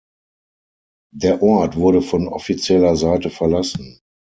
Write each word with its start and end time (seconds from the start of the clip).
Der 1.13 1.43
Ort 1.43 1.75
wurde 1.75 2.01
von 2.01 2.27
offizieller 2.27 2.95
Seite 2.95 3.29
verlassen. 3.29 3.99